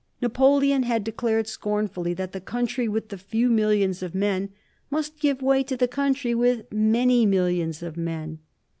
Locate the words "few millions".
3.19-4.01